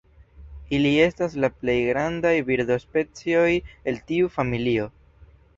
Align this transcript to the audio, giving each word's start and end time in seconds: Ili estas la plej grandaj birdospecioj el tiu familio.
Ili 0.77 0.93
estas 1.01 1.35
la 1.43 1.49
plej 1.57 1.75
grandaj 1.89 2.33
birdospecioj 2.49 3.47
el 3.93 4.03
tiu 4.09 4.35
familio. 4.39 4.91